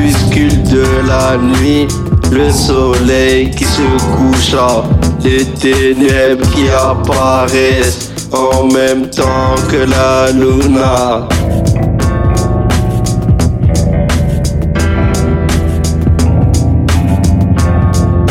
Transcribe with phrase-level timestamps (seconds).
[0.00, 1.88] de la nuit,
[2.30, 3.82] le soleil qui se
[4.14, 4.84] coucha,
[5.24, 11.28] les ténèbres qui apparaissent en même temps que la luna.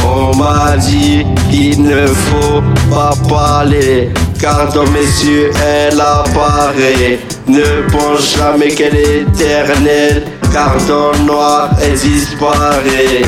[0.06, 4.10] On m'a dit qu'il ne faut pas parler,
[4.40, 7.20] car dans mes yeux elle apparaît.
[7.48, 13.22] Ne pense jamais qu'elle est éternelle, car dans le noir elle disparaît.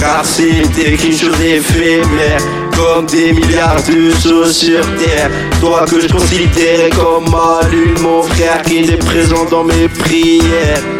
[0.00, 2.40] Car c'était quelque chose d'éphémère
[2.74, 8.22] Comme des milliards de choses sur terre Toi que je considérais comme ma lune Mon
[8.22, 10.99] frère qui était présent dans mes prières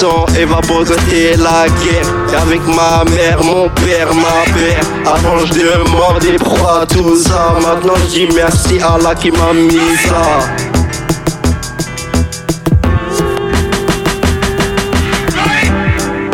[0.00, 2.40] Ils sont évaporés la guerre.
[2.40, 7.54] Avec ma mère, mon père, ma père Avant je demandais pourquoi tout ça.
[7.60, 10.40] Maintenant je dis merci à Allah qui m'a mis ça.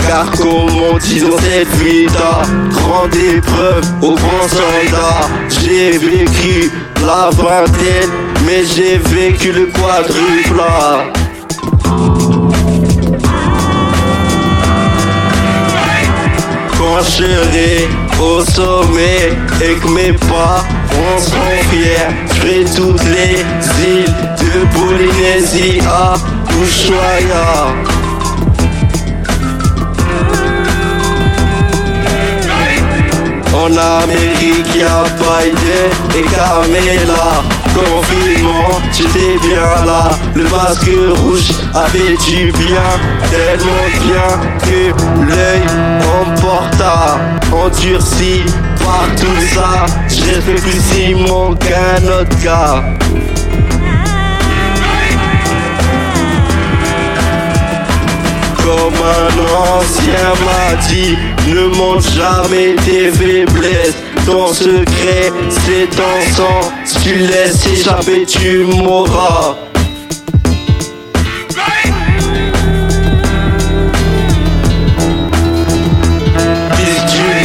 [0.07, 2.07] Car comme on dit dans cette vie
[2.71, 5.29] grande épreuve au grand soldat.
[5.49, 6.71] J'ai vécu
[7.05, 8.11] la vingtaine
[8.47, 10.63] mais j'ai vécu le quadruple
[17.09, 17.89] Serai
[18.21, 23.39] au sommet et que mes pas on sont fiers Je ferai toutes les
[23.87, 26.15] îles de Polynésie à
[26.63, 27.75] Ushuaia
[33.67, 37.43] En Amérique y'a Biden et Camela
[37.75, 40.11] Confinement, j'étais bien là.
[40.37, 42.87] Le masque rouge avait du bien?
[43.29, 44.29] Tellement bien
[44.63, 45.63] que l'œil
[46.23, 47.19] emporta
[47.53, 48.45] Endurci
[48.85, 49.87] par tout ça.
[50.09, 52.85] Je fais plus Simon qu'un autre gars
[58.77, 61.17] Comme un ancien m'a dit
[61.49, 63.97] Ne montre jamais tes faiblesses.
[64.27, 66.71] Ton secret c'est ton sang.
[66.85, 69.57] Si tu laisses échapper tu mourras.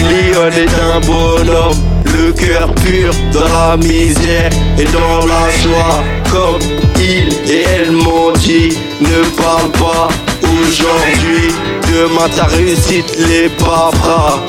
[0.09, 1.78] Lion est un bonhomme.
[2.06, 6.03] Le cœur pur dans la misère et dans la joie.
[6.30, 6.59] Comme
[6.97, 10.09] il et elle m'ont dit Ne parle pas
[10.52, 11.00] aujourd'hui
[11.91, 14.40] Demain ta réussite les bavera